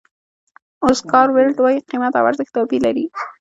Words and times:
اوسکار 0.87 1.27
ویلډ 1.31 1.57
وایي 1.59 1.79
قیمت 1.89 2.13
او 2.19 2.27
ارزښت 2.29 2.51
توپیر 2.55 2.81
لري. 2.85 3.05